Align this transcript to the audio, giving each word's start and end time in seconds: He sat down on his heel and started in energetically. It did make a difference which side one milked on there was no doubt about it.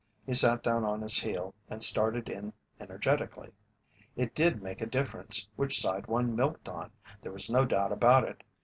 He 0.25 0.33
sat 0.33 0.63
down 0.63 0.83
on 0.83 1.03
his 1.03 1.17
heel 1.17 1.53
and 1.69 1.83
started 1.83 2.27
in 2.27 2.53
energetically. 2.79 3.51
It 4.15 4.33
did 4.33 4.59
make 4.63 4.81
a 4.81 4.87
difference 4.87 5.47
which 5.55 5.79
side 5.79 6.07
one 6.07 6.35
milked 6.35 6.67
on 6.67 6.91
there 7.21 7.31
was 7.31 7.51
no 7.51 7.65
doubt 7.65 7.91
about 7.91 8.23
it. 8.27 8.41